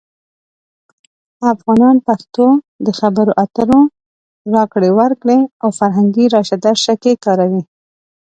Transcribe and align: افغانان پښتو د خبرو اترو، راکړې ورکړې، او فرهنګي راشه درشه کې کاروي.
افغانان 1.53 1.95
پښتو 2.07 2.45
د 2.85 2.87
خبرو 2.99 3.31
اترو، 3.43 3.81
راکړې 4.55 4.89
ورکړې، 4.99 5.39
او 5.63 5.69
فرهنګي 5.79 6.25
راشه 6.33 6.57
درشه 6.65 6.93
کې 7.01 7.11
کاروي. 7.25 7.63